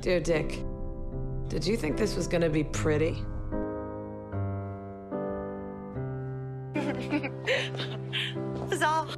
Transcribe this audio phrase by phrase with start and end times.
[0.00, 0.62] Dear Dick,
[1.48, 3.16] did you think this was gonna be pretty?
[8.70, 9.08] Bizarre.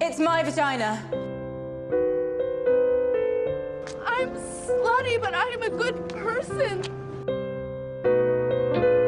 [0.00, 1.00] It's my vagina.
[4.06, 6.82] I'm slutty, but I'm a good person.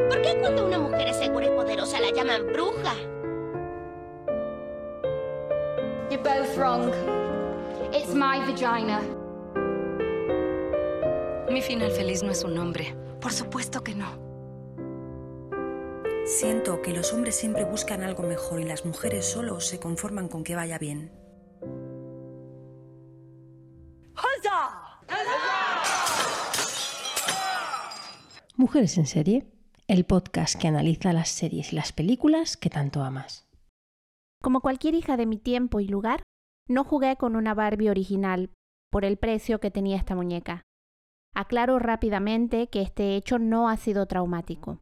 [0.07, 2.95] ¿Por qué cuando una mujer es segura y poderosa la llaman bruja?
[6.09, 7.34] You're both wrong.
[7.95, 8.99] It's my vagina.
[11.49, 12.93] Mi final feliz no es un nombre.
[13.21, 14.19] Por supuesto que no.
[16.25, 20.43] Siento que los hombres siempre buscan algo mejor y las mujeres solo se conforman con
[20.43, 21.13] que vaya bien.
[28.57, 29.47] Mujeres en serie,
[29.87, 33.47] el podcast que analiza las series y las películas que tanto amas.
[34.41, 36.23] Como cualquier hija de mi tiempo y lugar,
[36.67, 38.49] no jugué con una Barbie original
[38.91, 40.63] por el precio que tenía esta muñeca.
[41.33, 44.79] Aclaro rápidamente que este hecho no ha sido traumático.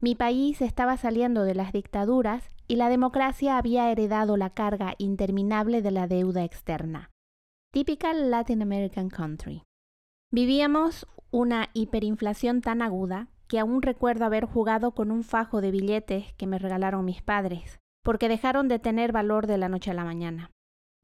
[0.00, 5.80] Mi país estaba saliendo de las dictaduras y la democracia había heredado la carga interminable
[5.80, 7.10] de la deuda externa.
[7.72, 9.62] Typical Latin American country.
[10.30, 16.32] Vivíamos una hiperinflación tan aguda que aún recuerdo haber jugado con un fajo de billetes
[16.34, 20.04] que me regalaron mis padres, porque dejaron de tener valor de la noche a la
[20.04, 20.50] mañana.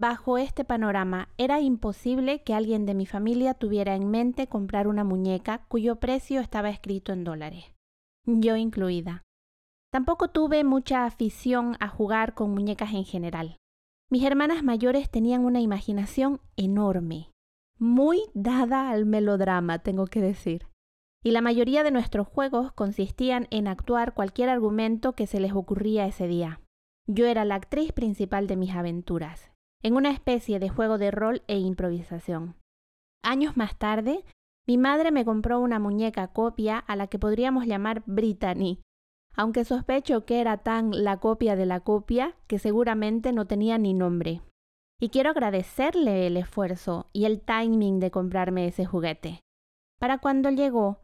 [0.02, 5.04] Bajo este panorama, era imposible que alguien de mi familia tuviera en mente comprar una
[5.04, 7.66] muñeca cuyo precio estaba escrito en dólares,
[8.26, 9.22] yo incluida.
[9.92, 13.58] Tampoco tuve mucha afición a jugar con muñecas en general.
[14.10, 17.30] Mis hermanas mayores tenían una imaginación enorme,
[17.78, 20.66] muy dada al melodrama, tengo que decir.
[21.22, 26.06] Y la mayoría de nuestros juegos consistían en actuar cualquier argumento que se les ocurría
[26.06, 26.60] ese día.
[27.06, 29.51] Yo era la actriz principal de mis aventuras,
[29.82, 32.56] en una especie de juego de rol e improvisación.
[33.22, 34.24] Años más tarde,
[34.66, 38.80] mi madre me compró una muñeca copia a la que podríamos llamar Brittany,
[39.34, 43.94] aunque sospecho que era tan la copia de la copia que seguramente no tenía ni
[43.94, 44.42] nombre.
[45.00, 49.40] Y quiero agradecerle el esfuerzo y el timing de comprarme ese juguete.
[49.98, 51.00] Para cuando llegó,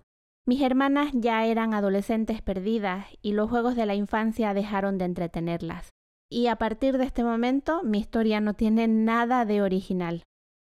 [0.47, 5.91] mis hermanas ya eran adolescentes perdidas y los juegos de la infancia dejaron de entretenerlas.
[6.31, 10.23] Y a partir de este momento mi historia no tiene nada de original.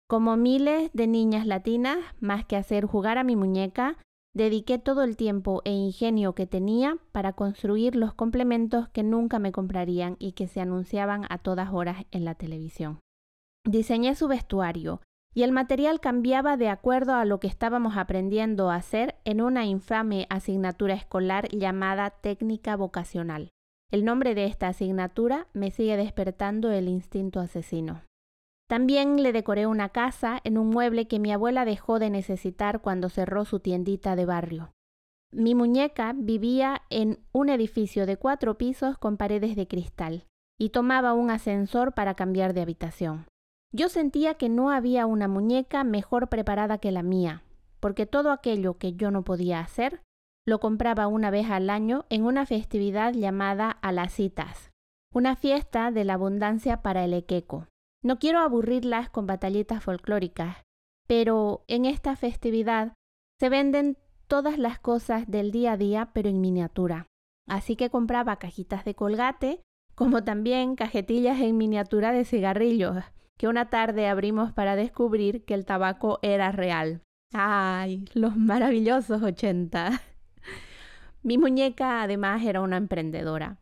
[0.09, 3.97] Como miles de niñas latinas, más que hacer jugar a mi muñeca,
[4.35, 9.51] dediqué todo el tiempo e ingenio que tenía para construir los complementos que nunca me
[9.51, 12.99] comprarían y que se anunciaban a todas horas en la televisión.
[13.65, 15.01] Diseñé su vestuario
[15.33, 19.65] y el material cambiaba de acuerdo a lo que estábamos aprendiendo a hacer en una
[19.65, 23.49] infame asignatura escolar llamada técnica vocacional.
[23.93, 28.01] El nombre de esta asignatura me sigue despertando el instinto asesino.
[28.67, 33.09] También le decoré una casa en un mueble que mi abuela dejó de necesitar cuando
[33.09, 34.73] cerró su tiendita de barrio.
[35.31, 40.25] Mi muñeca vivía en un edificio de cuatro pisos con paredes de cristal
[40.57, 43.27] y tomaba un ascensor para cambiar de habitación.
[43.71, 47.43] Yo sentía que no había una muñeca mejor preparada que la mía,
[47.79, 50.01] porque todo aquello que yo no podía hacer,
[50.45, 54.71] lo compraba una vez al año en una festividad llamada Alacitas,
[55.13, 57.67] una fiesta de la abundancia para el equeco.
[58.03, 60.57] No quiero aburrirlas con batallitas folclóricas,
[61.07, 62.93] pero en esta festividad
[63.39, 67.07] se venden todas las cosas del día a día, pero en miniatura.
[67.47, 69.61] Así que compraba cajitas de colgate,
[69.95, 73.03] como también cajetillas en miniatura de cigarrillos,
[73.37, 77.01] que una tarde abrimos para descubrir que el tabaco era real.
[77.33, 78.05] ¡Ay!
[78.13, 80.01] Los maravillosos 80.
[81.23, 83.57] Mi muñeca además era una emprendedora.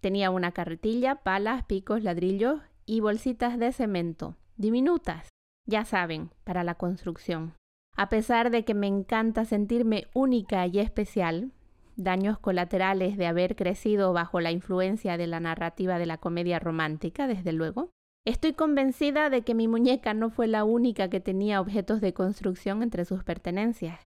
[0.00, 5.28] Tenía una carretilla, palas, picos, ladrillos y bolsitas de cemento, diminutas,
[5.64, 7.54] ya saben, para la construcción.
[7.96, 11.52] A pesar de que me encanta sentirme única y especial,
[11.94, 17.28] daños colaterales de haber crecido bajo la influencia de la narrativa de la comedia romántica,
[17.28, 17.90] desde luego,
[18.26, 22.82] Estoy convencida de que mi muñeca no fue la única que tenía objetos de construcción
[22.82, 24.00] entre sus pertenencias,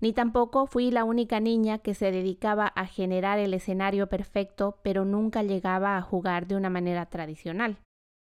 [0.00, 5.04] ni tampoco fui la única niña que se dedicaba a generar el escenario perfecto pero
[5.04, 7.78] nunca llegaba a jugar de una manera tradicional.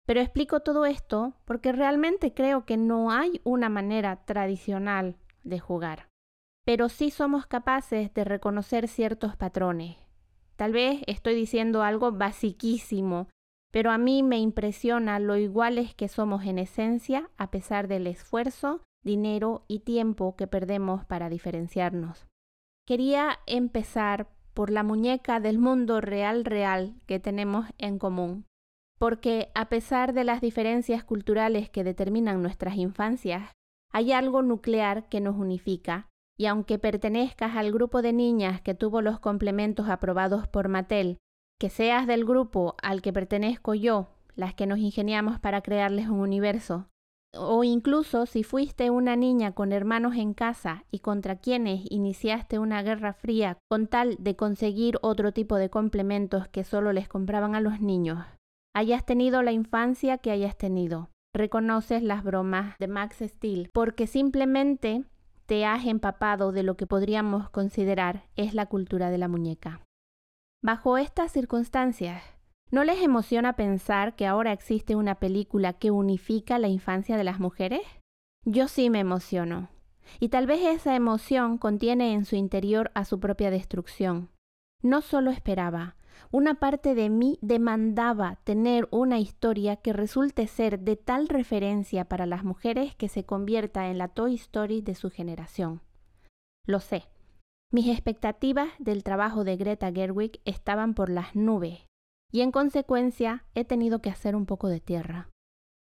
[0.06, 6.08] Pero explico todo esto porque realmente creo que no hay una manera tradicional de jugar.
[6.66, 9.98] Pero sí somos capaces de reconocer ciertos patrones.
[10.56, 13.28] Tal vez estoy diciendo algo basiquísimo,
[13.72, 18.82] pero a mí me impresiona lo iguales que somos en esencia a pesar del esfuerzo,
[19.10, 22.28] dinero y tiempo que perdemos para diferenciarnos.
[22.86, 28.46] Quería empezar por la muñeca del mundo real real que tenemos en común,
[29.00, 33.52] porque a pesar de las diferencias culturales que determinan nuestras infancias,
[33.92, 36.08] hay algo nuclear que nos unifica,
[36.38, 41.18] y aunque pertenezcas al grupo de niñas que tuvo los complementos aprobados por Mattel,
[41.60, 46.20] que seas del grupo al que pertenezco yo, las que nos ingeniamos para crearles un
[46.20, 46.88] universo,
[47.34, 52.82] o incluso si fuiste una niña con hermanos en casa y contra quienes iniciaste una
[52.82, 57.62] guerra fría con tal de conseguir otro tipo de complementos que solo les compraban a
[57.62, 58.26] los niños,
[58.76, 61.10] hayas tenido la infancia que hayas tenido.
[61.36, 65.04] Reconoces las bromas de Max Steel porque simplemente
[65.46, 69.82] te has empapado de lo que podríamos considerar es la cultura de la muñeca.
[70.64, 72.24] Bajo estas circunstancias,
[72.72, 77.40] ¿No les emociona pensar que ahora existe una película que unifica la infancia de las
[77.40, 77.82] mujeres?
[78.46, 79.70] Yo sí me emociono.
[80.20, 84.30] Y tal vez esa emoción contiene en su interior a su propia destrucción.
[84.84, 85.96] No solo esperaba,
[86.30, 92.28] una parte de mí demandaba tener una historia que resulte ser de tal referencia para
[92.28, 95.82] las mujeres que se convierta en la Toy Story de su generación.
[96.68, 97.06] Lo sé.
[97.72, 101.89] Mis expectativas del trabajo de Greta Gerwig estaban por las nubes
[102.32, 105.30] y en consecuencia he tenido que hacer un poco de tierra.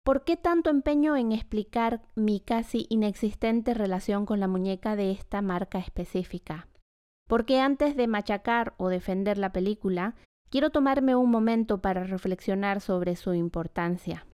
[0.04, 5.42] ¿Por qué tanto empeño en explicar mi casi inexistente relación con la muñeca de esta
[5.42, 6.68] marca específica?
[7.28, 10.14] Porque antes de machacar o defender la película,
[10.50, 14.28] quiero tomarme un momento para reflexionar sobre su importancia.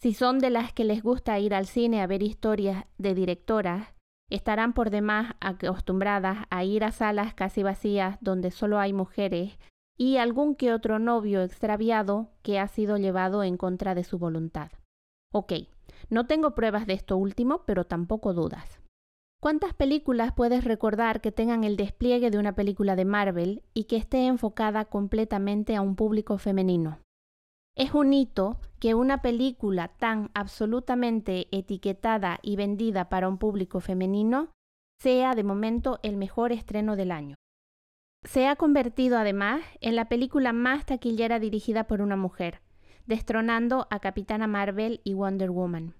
[0.00, 3.94] Si son de las que les gusta ir al cine a ver historias de directoras,
[4.30, 9.58] estarán por demás acostumbradas a ir a salas casi vacías donde solo hay mujeres
[9.98, 14.70] y algún que otro novio extraviado que ha sido llevado en contra de su voluntad.
[15.32, 15.52] Ok,
[16.08, 18.80] no tengo pruebas de esto último, pero tampoco dudas.
[19.40, 23.96] ¿Cuántas películas puedes recordar que tengan el despliegue de una película de Marvel y que
[23.96, 27.00] esté enfocada completamente a un público femenino?
[27.76, 34.50] Es un hito que una película tan absolutamente etiquetada y vendida para un público femenino
[35.00, 37.36] sea de momento el mejor estreno del año.
[38.28, 42.60] Se ha convertido además en la película más taquillera dirigida por una mujer,
[43.06, 45.94] destronando a Capitana Marvel y Wonder Woman.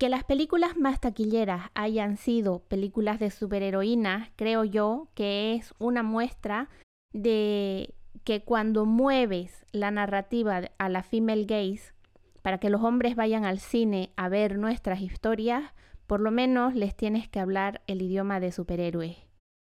[0.00, 6.02] Que las películas más taquilleras hayan sido películas de superheroínas, creo yo que es una
[6.02, 6.70] muestra
[7.12, 11.94] de que cuando mueves la narrativa a la female gaze
[12.42, 15.72] para que los hombres vayan al cine a ver nuestras historias,
[16.08, 19.33] por lo menos les tienes que hablar el idioma de superhéroes.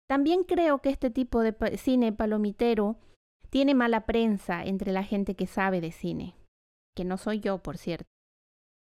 [0.08, 2.98] También creo que este tipo de cine palomitero
[3.50, 6.36] tiene mala prensa entre la gente que sabe de cine,
[6.96, 8.06] que no soy yo, por cierto.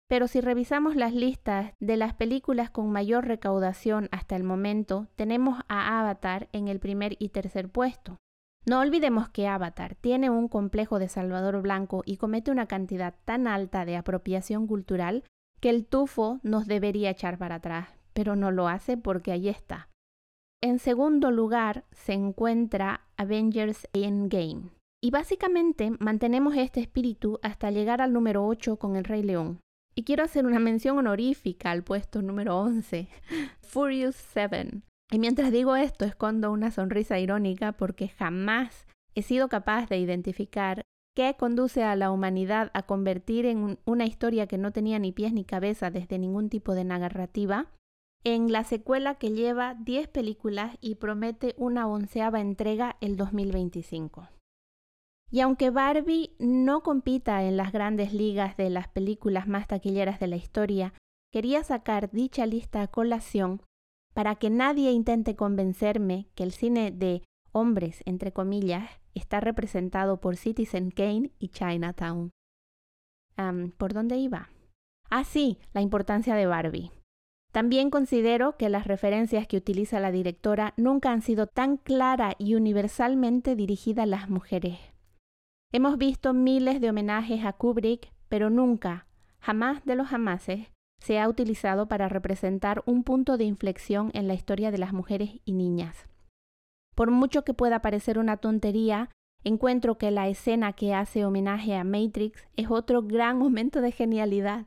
[0.10, 5.62] Pero si revisamos las listas de las películas con mayor recaudación hasta el momento, tenemos
[5.70, 8.18] a Avatar en el primer y tercer puesto.
[8.66, 13.48] No olvidemos que Avatar tiene un complejo de Salvador Blanco y comete una cantidad tan
[13.48, 15.24] alta de apropiación cultural
[15.60, 19.90] que el tufo nos debería echar para atrás, pero no lo hace porque ahí está,
[20.64, 24.70] en segundo lugar se encuentra Avengers Endgame.
[25.04, 29.60] Y básicamente mantenemos este espíritu hasta llegar al número 8 con El Rey León.
[29.94, 33.10] Y quiero hacer una mención honorífica al puesto número 11,
[33.62, 34.82] Furious 7.
[35.12, 40.84] Y mientras digo esto, escondo una sonrisa irónica porque jamás he sido capaz de identificar
[41.14, 45.34] qué conduce a la humanidad a convertir en una historia que no tenía ni pies
[45.34, 47.68] ni cabeza desde ningún tipo de narrativa
[48.24, 54.30] en la secuela que lleva 10 películas y promete una onceava entrega el 2025.
[55.30, 60.28] Y aunque Barbie no compita en las grandes ligas de las películas más taquilleras de
[60.28, 60.94] la historia,
[61.32, 63.62] quería sacar dicha lista a colación
[64.14, 70.38] para que nadie intente convencerme que el cine de hombres, entre comillas, está representado por
[70.38, 72.30] Citizen Kane y Chinatown.
[73.78, 74.50] ¿Por dónde iba?
[75.10, 76.92] Ah, sí, la importancia de Barbie.
[77.54, 82.56] También considero que las referencias que utiliza la directora nunca han sido tan clara y
[82.56, 84.80] universalmente dirigidas a las mujeres.
[85.72, 89.06] Hemos visto miles de homenajes a Kubrick, pero nunca,
[89.40, 94.34] jamás de los jamases, se ha utilizado para representar un punto de inflexión en la
[94.34, 96.08] historia de las mujeres y niñas.
[96.96, 99.12] Por mucho que pueda parecer una tontería,
[99.44, 104.66] encuentro que la escena que hace homenaje a Matrix es otro gran momento de genialidad.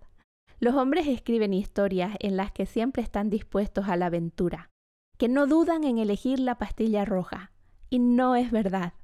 [0.59, 4.71] Los hombres escriben historias en las que siempre están dispuestos a la aventura,
[5.19, 7.53] que no dudan en elegir la pastilla roja.
[7.91, 8.95] Y no es verdad.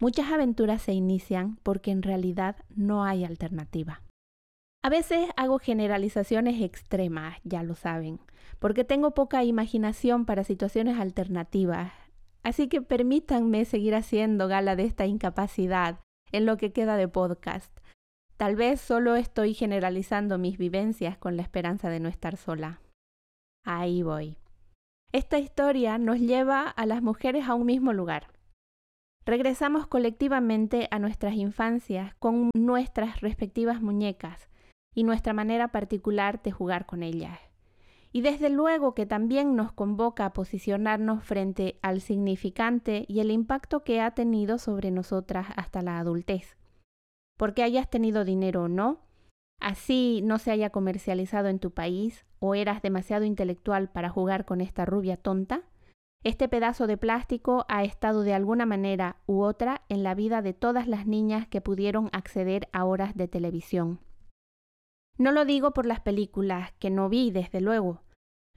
[0.00, 4.02] Muchas aventuras se inician porque en realidad no hay alternativa.
[4.82, 8.18] A veces hago generalizaciones extremas, ya lo saben,
[8.58, 11.92] porque tengo poca imaginación para situaciones alternativas,
[12.42, 16.00] así que permítanme seguir haciendo gala de esta incapacidad
[16.32, 17.74] en lo que queda de podcast
[18.36, 22.80] Tal vez solo estoy generalizando mis vivencias con la esperanza de no estar sola.
[23.64, 24.36] Ahí voy.
[25.12, 28.26] Esta historia nos lleva a las mujeres a un mismo lugar.
[29.24, 34.48] Regresamos colectivamente a nuestras infancias con nuestras respectivas muñecas
[34.92, 37.38] y nuestra manera particular de jugar con ellas.
[38.12, 43.84] Y desde luego que también nos convoca a posicionarnos frente al significante y el impacto
[43.84, 46.56] que ha tenido sobre nosotras hasta la adultez.
[47.36, 49.00] Porque hayas tenido dinero o no,
[49.60, 54.60] así no se haya comercializado en tu país o eras demasiado intelectual para jugar con
[54.60, 55.62] esta rubia tonta,
[56.24, 60.54] este pedazo de plástico ha estado de alguna manera u otra en la vida de
[60.54, 64.00] todas las niñas que pudieron acceder a horas de televisión.
[65.18, 68.00] No lo digo por las películas, que no vi desde luego,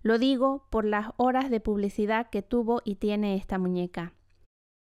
[0.02, 4.14] lo digo por las horas de publicidad que tuvo y tiene esta muñeca.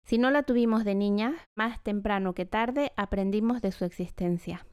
[0.05, 4.65] Si no la tuvimos de niña, más temprano que tarde aprendimos de su existencia.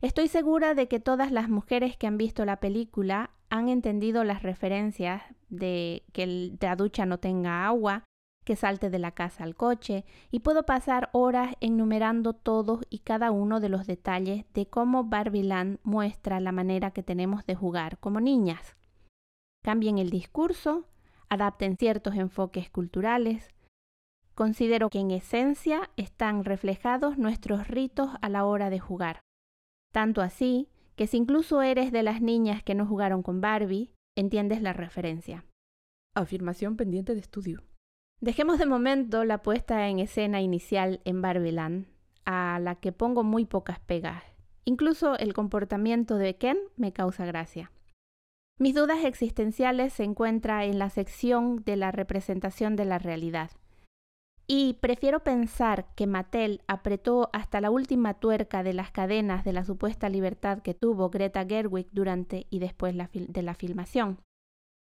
[0.00, 4.42] Estoy segura de que todas las mujeres que han visto la película han entendido las
[4.42, 8.04] referencias de que la ducha no tenga agua,
[8.44, 13.30] que salte de la casa al coche, y puedo pasar horas enumerando todos y cada
[13.30, 18.20] uno de los detalles de cómo Barbieland muestra la manera que tenemos de jugar como
[18.20, 18.76] niñas.
[19.62, 20.86] Cambien el discurso,
[21.28, 23.50] adapten ciertos enfoques culturales,
[24.40, 29.20] Considero que en esencia están reflejados nuestros ritos a la hora de jugar.
[29.92, 34.62] Tanto así que si incluso eres de las niñas que no jugaron con Barbie, entiendes
[34.62, 35.44] la referencia.
[36.14, 37.64] Afirmación pendiente de estudio.
[38.22, 41.88] Dejemos de momento la puesta en escena inicial en Barbieland,
[42.24, 44.24] a la que pongo muy pocas pegas.
[44.64, 47.72] Incluso el comportamiento de Ken me causa gracia.
[48.58, 53.50] Mis dudas existenciales se encuentran en la sección de la representación de la realidad.
[54.52, 59.64] Y prefiero pensar que Mattel apretó hasta la última tuerca de las cadenas de la
[59.64, 64.18] supuesta libertad que tuvo Greta Gerwig durante y después de la filmación.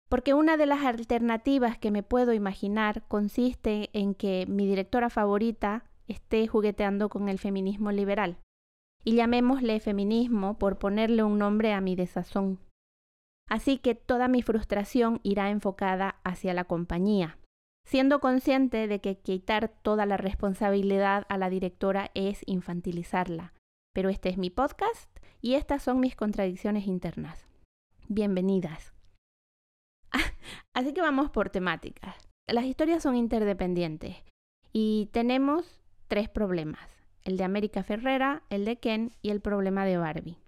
[0.09, 5.83] Porque una de las alternativas que me puedo imaginar consiste en que mi directora favorita
[6.07, 8.39] esté jugueteando con el feminismo liberal.
[9.03, 12.61] Y llamémosle feminismo por ponerle un nombre a mi desazón.
[13.49, 17.40] Así que toda mi frustración irá enfocada hacia la compañía,
[17.85, 23.53] siendo consciente de que quitar toda la responsabilidad a la directora es infantilizarla.
[23.93, 25.11] Pero este es mi podcast
[25.41, 27.47] y estas son mis contradicciones internas.
[28.09, 28.93] Bienvenidas.
[30.75, 32.17] Así que vamos por temáticas.
[32.47, 34.17] Las historias son interdependientes
[34.73, 36.97] y tenemos tres problemas.
[37.23, 40.39] El de América Ferrera, el de Ken y el problema de Barbie.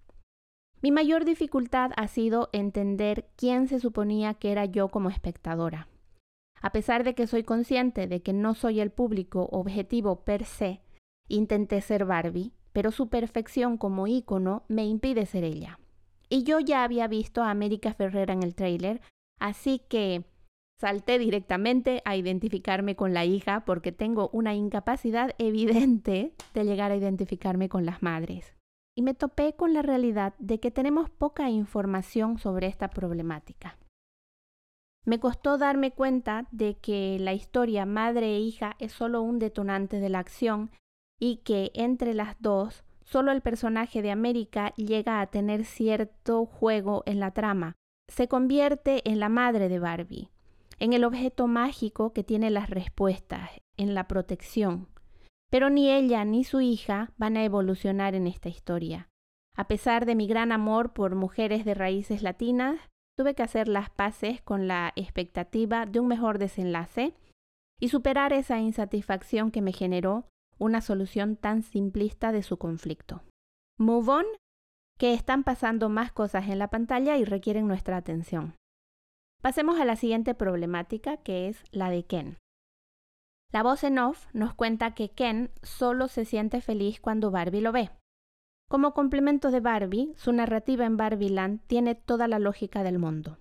[0.81, 5.87] Mi mayor dificultad ha sido entender quién se suponía que era yo como espectadora.
[6.63, 10.81] A pesar de que soy consciente de que no soy el público objetivo per se,
[11.29, 15.81] intenté ser Barbie, pero su perfección como ícono me impide ser ella.
[16.29, 19.01] Y yo ya había visto a América Ferrera en el tráiler,
[19.41, 20.25] así que
[20.79, 26.97] salté directamente a identificarme con la hija porque tengo una incapacidad evidente de llegar a
[26.97, 28.55] identificarme con las madres.
[28.95, 33.79] Y me topé con la realidad de que tenemos poca información sobre esta problemática.
[35.05, 39.99] Me costó darme cuenta de que la historia madre e hija es solo un detonante
[39.99, 40.71] de la acción
[41.19, 47.03] y que entre las dos solo el personaje de América llega a tener cierto juego
[47.07, 47.77] en la trama.
[48.09, 50.31] Se convierte en la madre de Barbie,
[50.79, 54.89] en el objeto mágico que tiene las respuestas, en la protección.
[55.51, 59.09] Pero ni ella ni su hija van a evolucionar en esta historia.
[59.57, 62.81] A pesar de mi gran amor por mujeres de raíces latinas,
[63.17, 67.15] tuve que hacer las paces con la expectativa de un mejor desenlace
[67.81, 70.25] y superar esa insatisfacción que me generó
[70.59, 73.23] una solución tan simplista de su conflicto.
[73.79, 74.25] Move on,
[74.99, 78.55] que están pasando más cosas en la pantalla y requieren nuestra atención.
[79.41, 82.39] Pasemos a la siguiente problemática, que es la de Ken.
[83.53, 87.73] La voz en off nos cuenta que Ken solo se siente feliz cuando Barbie lo
[87.73, 87.91] ve.
[88.73, 93.37] Como complemento de Barbie, su narrativa en Barbieland tiene toda la lógica del mundo.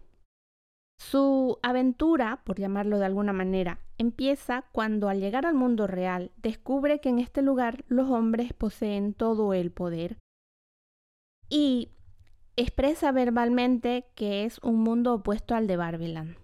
[1.00, 7.00] Su aventura, por llamarlo de alguna manera, empieza cuando al llegar al mundo real descubre
[7.00, 10.18] que en este lugar los hombres poseen todo el poder
[11.48, 11.94] y
[12.58, 16.36] expresa verbalmente que es un mundo opuesto al de Barbieland.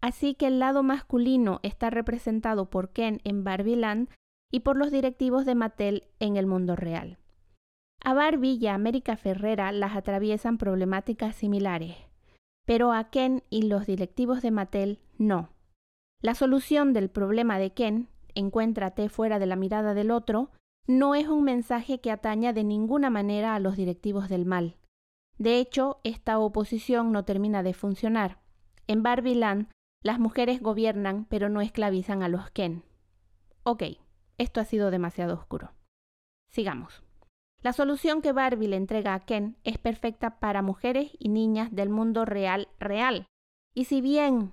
[0.00, 4.10] Así que el lado masculino está representado por Ken en Barbieland
[4.52, 7.18] y por los directivos de Mattel en el mundo real.
[8.02, 11.96] A Barbie y a América Ferrera las atraviesan problemáticas similares,
[12.64, 15.50] pero a Ken y los directivos de Mattel no.
[16.22, 20.50] La solución del problema de Ken, encuéntrate fuera de la mirada del otro,
[20.86, 24.76] no es un mensaje que ataña de ninguna manera a los directivos del mal.
[25.38, 28.40] De hecho, esta oposición no termina de funcionar.
[28.86, 29.34] En Barbie
[30.02, 32.84] las mujeres gobiernan pero no esclavizan a los Ken.
[33.64, 33.82] Ok,
[34.38, 35.72] esto ha sido demasiado oscuro.
[36.48, 37.05] Sigamos.
[37.62, 41.88] La solución que Barbie le entrega a Ken es perfecta para mujeres y niñas del
[41.88, 43.26] mundo real real.
[43.74, 44.52] Y si bien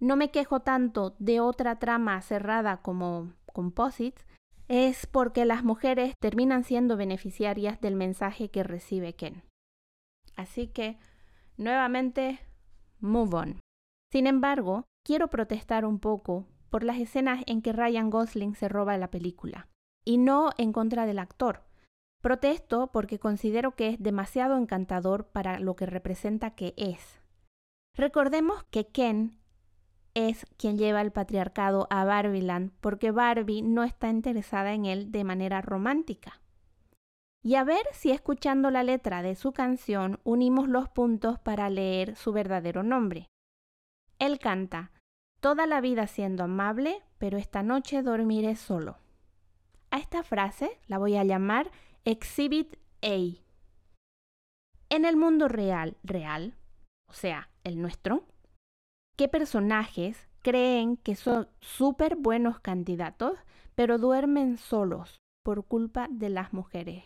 [0.00, 4.26] no me quejo tanto de otra trama cerrada como Composites,
[4.68, 9.42] es porque las mujeres terminan siendo beneficiarias del mensaje que recibe Ken.
[10.36, 10.98] Así que,
[11.56, 12.40] nuevamente,
[13.00, 13.60] move on.
[14.10, 18.98] Sin embargo, quiero protestar un poco por las escenas en que Ryan Gosling se roba
[18.98, 19.68] la película,
[20.04, 21.62] y no en contra del actor.
[22.24, 27.20] Protesto porque considero que es demasiado encantador para lo que representa que es.
[27.94, 29.36] Recordemos que Ken
[30.14, 35.22] es quien lleva el patriarcado a Barbiland porque Barbie no está interesada en él de
[35.22, 36.40] manera romántica.
[37.42, 42.16] Y a ver si escuchando la letra de su canción unimos los puntos para leer
[42.16, 43.28] su verdadero nombre.
[44.18, 44.92] Él canta,
[45.40, 48.96] Toda la vida siendo amable, pero esta noche dormiré solo.
[49.90, 51.70] A esta frase la voy a llamar
[52.06, 53.16] Exhibit A.
[54.90, 56.54] En el mundo real, real,
[57.08, 58.26] o sea, el nuestro,
[59.16, 63.38] ¿Qué personajes creen que son súper buenos candidatos,
[63.76, 67.04] pero duermen solos por culpa de las mujeres?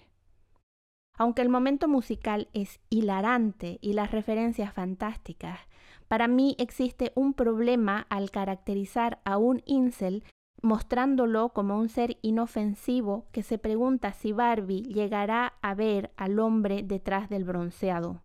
[1.19, 5.61] Aunque el momento musical es hilarante y las referencias fantásticas,
[6.09, 10.25] para mí existe un problema al caracterizar a un incel
[10.63, 16.83] mostrándolo como un ser inofensivo que se pregunta si Barbie llegará a ver al hombre
[16.83, 18.23] detrás del bronceado.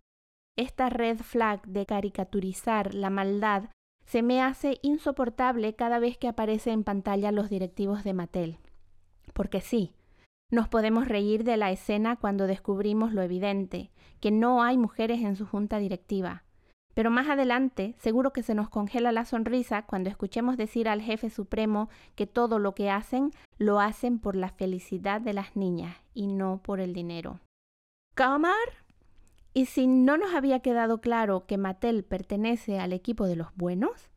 [0.56, 3.70] Esta red flag de caricaturizar la maldad
[4.06, 8.58] se me hace insoportable cada vez que aparece en pantalla los directivos de Mattel.
[9.32, 9.94] Porque sí,
[10.50, 15.36] nos podemos reír de la escena cuando descubrimos lo evidente, que no hay mujeres en
[15.36, 16.43] su junta directiva.
[16.94, 21.28] Pero más adelante, seguro que se nos congela la sonrisa cuando escuchemos decir al jefe
[21.28, 26.28] supremo que todo lo que hacen lo hacen por la felicidad de las niñas y
[26.28, 27.40] no por el dinero.
[28.14, 28.54] ¿Camar?
[29.52, 34.10] ¿Y si no nos había quedado claro que Mattel pertenece al equipo de los buenos?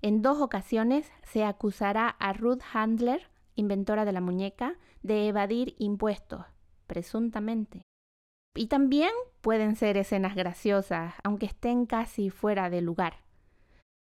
[0.00, 6.44] En dos ocasiones se acusará a Ruth Handler, inventora de la muñeca, de evadir impuestos,
[6.86, 7.82] presuntamente.
[8.54, 13.22] Y también pueden ser escenas graciosas, aunque estén casi fuera de lugar.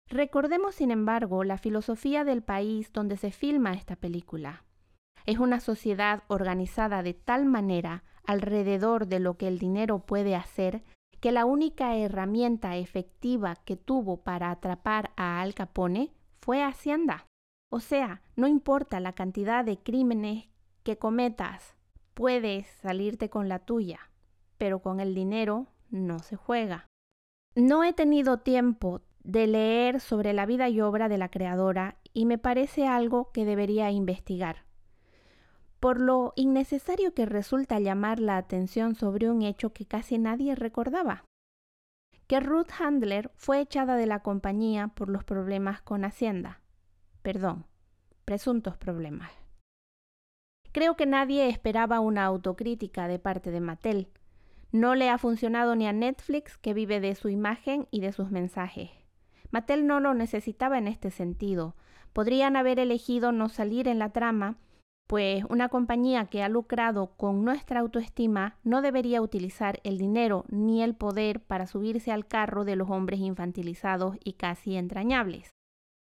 [0.09, 4.63] Recordemos, sin embargo, la filosofía del país donde se filma esta película.
[5.25, 10.83] Es una sociedad organizada de tal manera alrededor de lo que el dinero puede hacer,
[11.21, 17.27] que la única herramienta efectiva que tuvo para atrapar a Al Capone fue Hacienda.
[17.71, 20.49] O sea, no importa la cantidad de crímenes
[20.83, 21.77] que cometas,
[22.13, 24.11] puedes salirte con la tuya,
[24.57, 26.87] pero con el dinero no se juega.
[27.55, 32.25] No he tenido tiempo de leer sobre la vida y obra de la creadora y
[32.25, 34.65] me parece algo que debería investigar
[35.83, 41.25] por lo innecesario que resulta llamar la atención sobre un hecho que casi nadie recordaba,
[42.27, 46.61] que Ruth Handler fue echada de la compañía por los problemas con Hacienda.
[47.21, 47.65] Perdón,
[48.23, 49.29] presuntos problemas.
[50.71, 54.07] Creo que nadie esperaba una autocrítica de parte de Mattel.
[54.73, 58.29] No le ha funcionado ni a Netflix, que vive de su imagen y de sus
[58.29, 58.91] mensajes.
[59.51, 61.75] Mattel no lo necesitaba en este sentido.
[62.11, 64.57] Podrían haber elegido no salir en la trama
[65.07, 70.81] pues una compañía que ha lucrado con nuestra autoestima no debería utilizar el dinero ni
[70.81, 75.51] el poder para subirse al carro de los hombres infantilizados y casi entrañables.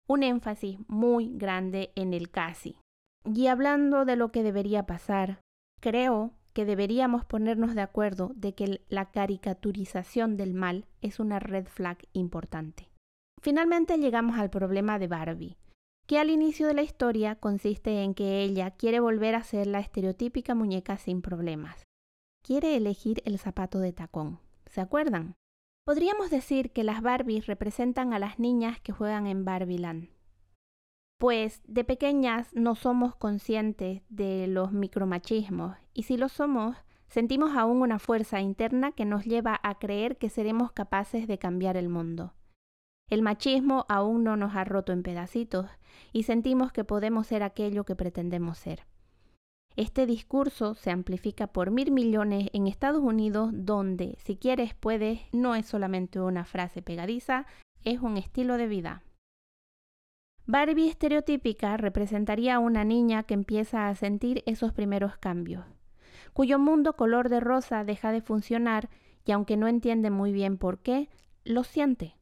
[0.08, 2.78] Un énfasis muy grande en el casi.
[3.26, 5.42] Y hablando de lo que debería pasar,
[5.80, 11.66] creo que deberíamos ponernos de acuerdo de que la caricaturización del mal es una red
[11.66, 12.90] flag importante.
[13.42, 15.58] Finalmente llegamos al problema de Barbie
[16.12, 19.80] que al inicio de la historia consiste en que ella quiere volver a ser la
[19.80, 21.86] estereotípica muñeca sin problemas.
[22.44, 24.40] Quiere elegir el zapato de tacón.
[24.66, 25.36] ¿Se acuerdan?
[25.86, 30.10] Podríamos decir que las Barbies representan a las niñas que juegan en Barbieland.
[31.22, 36.76] Pues de pequeñas no somos conscientes de los micromachismos y si lo somos,
[37.10, 41.78] sentimos aún una fuerza interna que nos lleva a creer que seremos capaces de cambiar
[41.78, 42.34] el mundo.
[43.08, 45.68] El machismo aún no nos ha roto en pedacitos
[46.12, 48.88] y sentimos que podemos ser aquello que pretendemos ser.
[49.76, 55.54] Este discurso se amplifica por mil millones en Estados Unidos donde si quieres puedes no
[55.54, 57.46] es solamente una frase pegadiza,
[57.84, 59.04] es un estilo de vida.
[60.48, 65.66] Barbie estereotípica representaría a una niña que empieza a sentir esos primeros cambios,
[66.34, 68.90] cuyo mundo color de rosa deja de funcionar
[69.24, 71.10] y aunque no entiende muy bien por qué,
[71.44, 72.16] lo siente.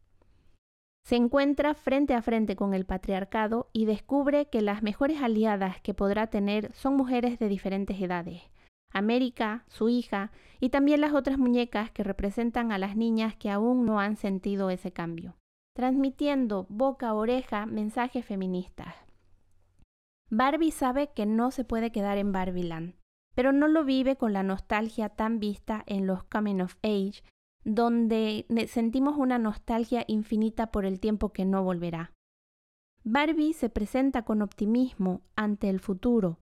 [1.06, 5.94] Se encuentra frente a frente con el patriarcado y descubre que las mejores aliadas que
[5.94, 8.44] podrá tener son mujeres de diferentes edades.
[8.92, 13.86] América, su hija y también las otras muñecas que representan a las niñas que aún
[13.86, 15.39] no han sentido ese cambio
[15.80, 18.94] transmitiendo boca a oreja mensajes feministas.
[20.30, 22.96] Barbie sabe que no se puede quedar en Barbieland,
[23.34, 27.24] pero no lo vive con la nostalgia tan vista en los Coming of Age,
[27.64, 32.12] donde sentimos una nostalgia infinita por el tiempo que no volverá.
[33.06, 36.40] Barbie se presenta con optimismo ante el futuro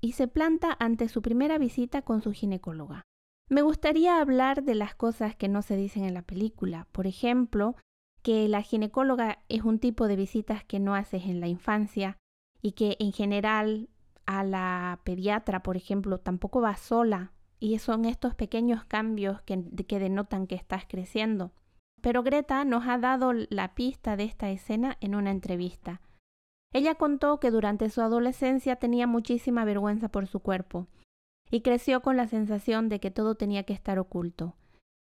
[0.00, 3.02] y se planta ante su primera visita con su ginecóloga.
[3.48, 7.76] Me gustaría hablar de las cosas que no se dicen en la película, por ejemplo,
[8.24, 12.16] que la ginecóloga es un tipo de visitas que no haces en la infancia
[12.62, 13.90] y que en general
[14.24, 19.98] a la pediatra, por ejemplo, tampoco va sola y son estos pequeños cambios que, que
[19.98, 21.52] denotan que estás creciendo.
[22.00, 26.00] Pero Greta nos ha dado la pista de esta escena en una entrevista.
[26.72, 30.86] Ella contó que durante su adolescencia tenía muchísima vergüenza por su cuerpo
[31.50, 34.56] y creció con la sensación de que todo tenía que estar oculto.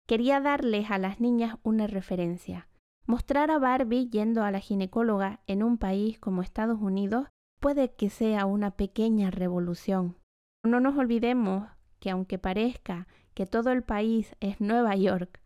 [0.07, 2.67] Quería darles a las niñas una referencia.
[3.09, 8.11] Mostrar a Barbie yendo a la ginecóloga en un país como Estados Unidos puede que
[8.11, 10.16] sea una pequeña revolución.
[10.62, 11.66] No nos olvidemos
[12.01, 15.40] que aunque parezca que todo el país es Nueva York,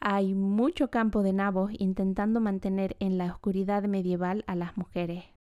[0.00, 5.33] hay mucho campo de nabos intentando mantener en la oscuridad medieval a las mujeres.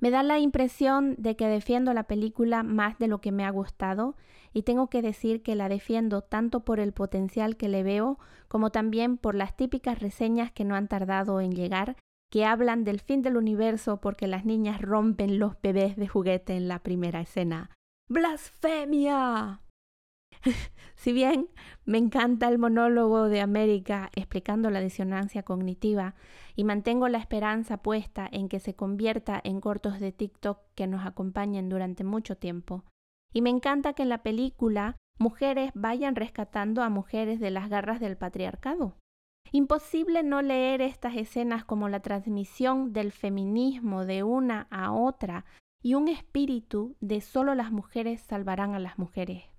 [0.00, 3.50] Me da la impresión de que defiendo la película más de lo que me ha
[3.50, 4.16] gustado
[4.52, 8.70] y tengo que decir que la defiendo tanto por el potencial que le veo como
[8.70, 11.96] también por las típicas reseñas que no han tardado en llegar
[12.30, 16.68] que hablan del fin del universo porque las niñas rompen los bebés de juguete en
[16.68, 17.70] la primera escena.
[18.08, 19.60] ¡Blasfemia!
[20.94, 21.48] si bien
[21.84, 26.14] me encanta el monólogo de América explicando la disonancia cognitiva
[26.56, 31.06] y mantengo la esperanza puesta en que se convierta en cortos de TikTok que nos
[31.06, 32.84] acompañen durante mucho tiempo.
[33.32, 38.00] Y me encanta que en la película mujeres vayan rescatando a mujeres de las garras
[38.00, 38.96] del patriarcado.
[39.52, 45.44] Imposible no leer estas escenas como la transmisión del feminismo de una a otra
[45.82, 49.49] y un espíritu de solo las mujeres salvarán a las mujeres.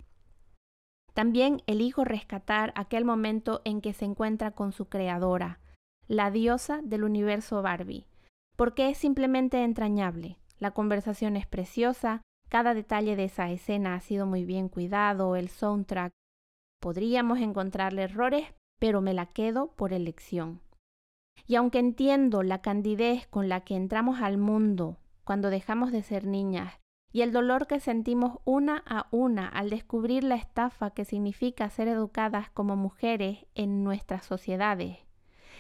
[1.14, 5.60] También elijo rescatar aquel momento en que se encuentra con su creadora,
[6.08, 8.08] la diosa del universo Barbie,
[8.56, 10.38] porque es simplemente entrañable.
[10.58, 15.50] La conversación es preciosa, cada detalle de esa escena ha sido muy bien cuidado, el
[15.50, 16.12] soundtrack.
[16.82, 18.48] Podríamos encontrarle errores,
[18.80, 20.62] pero me la quedo por elección.
[21.48, 26.26] Y aunque entiendo la candidez con la que entramos al mundo cuando dejamos de ser
[26.26, 26.81] niñas
[27.14, 31.88] y el dolor que sentimos una a una al descubrir la estafa que significa ser
[31.88, 35.00] educadas como mujeres en nuestras sociedades.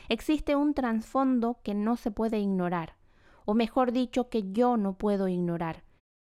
[0.07, 2.95] Existe un trasfondo que no se puede ignorar,
[3.45, 5.83] o mejor dicho, que yo no puedo ignorar,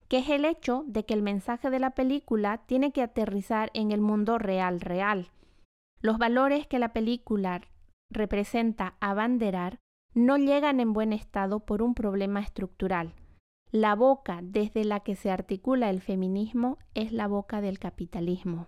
[0.09, 3.93] que es el hecho de que el mensaje de la película tiene que aterrizar en
[3.93, 5.31] el mundo real, real.
[6.01, 7.63] Los valores que la película
[8.11, 9.79] representa abanderar
[10.15, 13.15] no llegan en buen estado por un problema estructural,
[13.73, 18.67] la boca desde la que se articula el feminismo es la boca del capitalismo.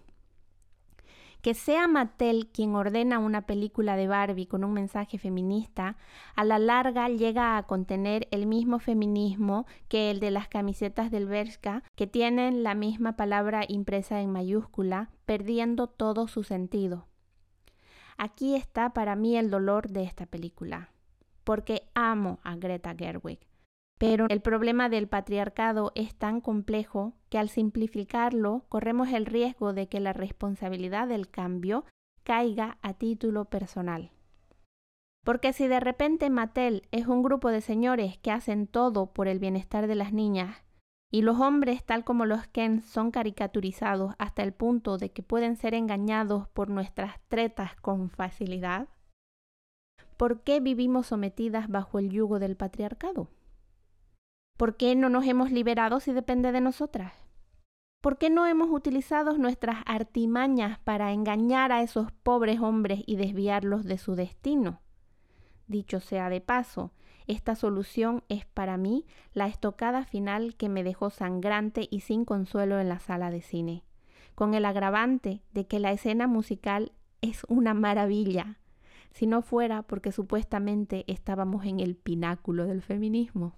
[1.43, 5.99] Que sea Mattel quien ordena una película de Barbie con un mensaje feminista,
[6.37, 11.27] a la larga llega a contener el mismo feminismo que el de las camisetas del
[11.27, 17.09] Bershka, que tienen la misma palabra impresa en mayúscula, perdiendo todo su sentido.
[18.17, 20.89] Aquí está para mí el dolor de esta película,
[21.45, 23.41] porque amo a Greta Gerwig
[24.07, 29.89] pero el problema del patriarcado es tan complejo que al simplificarlo corremos el riesgo de
[29.89, 31.87] que la responsabilidad del cambio
[32.23, 34.11] caiga a título personal.
[35.25, 39.39] Porque si de repente Mattel es un grupo de señores que hacen todo por el
[39.39, 40.63] bienestar de las niñas,
[41.11, 45.57] y los hombres tal como los Ken son caricaturizados hasta el punto de que pueden
[45.57, 48.87] ser engañados por nuestras tretas con facilidad,
[50.19, 53.31] ¿por qué vivimos sometidas bajo el yugo del patriarcado?
[54.57, 57.13] ¿Por qué no nos hemos liberado si depende de nosotras?
[58.01, 63.85] ¿Por qué no hemos utilizado nuestras artimañas para engañar a esos pobres hombres y desviarlos
[63.85, 64.81] de su destino?
[65.67, 66.93] Dicho sea de paso,
[67.27, 72.79] esta solución es para mí la estocada final que me dejó sangrante y sin consuelo
[72.79, 73.83] en la sala de cine,
[74.37, 78.61] con el agravante de que la escena musical es una maravilla,
[79.11, 83.57] si no fuera porque supuestamente estábamos en el pináculo del feminismo.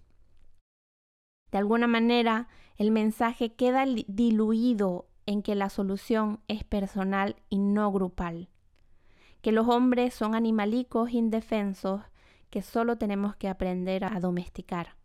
[1.50, 7.90] De alguna manera, el mensaje queda diluido en que la solución es personal y no
[7.90, 8.48] grupal,
[9.40, 12.02] que los hombres son animalicos indefensos
[12.50, 14.96] que solo tenemos que aprender a domesticar.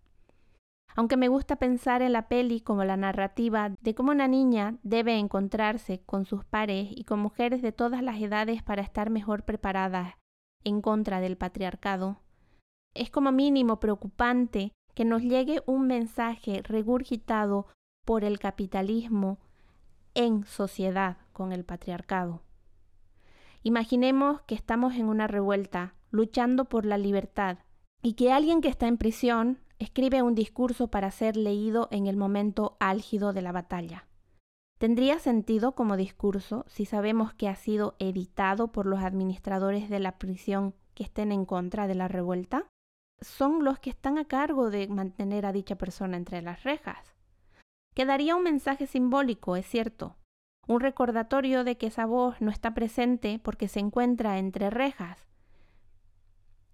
[0.95, 5.17] Aunque me gusta pensar en la peli como la narrativa de cómo una niña debe
[5.17, 10.15] encontrarse con sus pares y con mujeres de todas las edades para estar mejor preparadas
[10.63, 12.19] en contra del patriarcado,
[12.93, 17.67] es como mínimo preocupante que nos llegue un mensaje regurgitado
[18.05, 19.39] por el capitalismo
[20.13, 22.41] en sociedad con el patriarcado.
[23.63, 27.59] Imaginemos que estamos en una revuelta, luchando por la libertad,
[28.01, 32.17] y que alguien que está en prisión escribe un discurso para ser leído en el
[32.17, 34.07] momento álgido de la batalla.
[34.79, 40.17] ¿Tendría sentido como discurso si sabemos que ha sido editado por los administradores de la
[40.17, 42.67] prisión que estén en contra de la revuelta?
[43.21, 47.15] Son los que están a cargo de mantener a dicha persona entre las rejas.
[47.93, 50.15] Quedaría un mensaje simbólico, es cierto,
[50.67, 55.27] un recordatorio de que esa voz no está presente porque se encuentra entre rejas,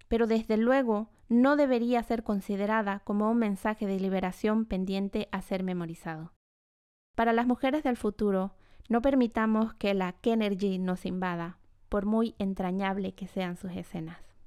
[0.08, 5.62] pero desde luego no debería ser considerada como un mensaje de liberación pendiente a ser
[5.62, 6.32] memorizado.
[7.14, 8.52] Para las mujeres del futuro,
[8.88, 11.58] no permitamos que la Kenergy nos invada,
[11.88, 14.27] por muy entrañable que sean sus escenas.